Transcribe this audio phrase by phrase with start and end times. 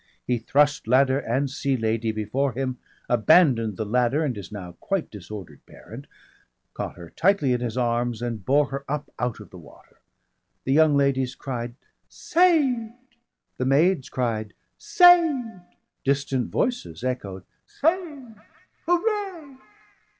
[0.25, 5.11] He thrust ladder and Sea Lady before him, abandoned the ladder and his now quite
[5.11, 6.07] disordered parent,
[6.73, 9.99] caught her tightly in his arms, and bore her up out of the water.
[10.63, 11.75] The young ladies cried
[12.09, 13.15] "Saved!"
[13.57, 15.61] the maids cried "Saved!"
[16.03, 18.39] Distant voices echoed "Saved,
[18.87, 19.57] Hooray!"